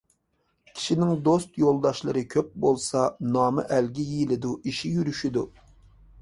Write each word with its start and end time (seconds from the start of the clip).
كىشىنىڭ 0.77 1.11
دوست 1.27 1.59
يولداشلىرى 1.63 2.23
كۆپ 2.35 2.49
بولسا، 2.63 3.03
نامى 3.37 3.67
ئەلگە 3.77 4.07
يېيىلىدۇ، 4.15 4.55
ئىشى 4.73 4.93
يۈرۈشىدۇ. 4.97 5.47